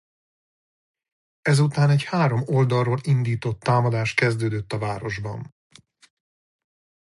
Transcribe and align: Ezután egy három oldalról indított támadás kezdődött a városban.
Ezután 1.41 1.89
egy 1.89 2.03
három 2.03 2.41
oldalról 2.45 2.99
indított 3.03 3.59
támadás 3.59 4.13
kezdődött 4.13 4.71
a 4.73 4.77
városban. 4.77 5.53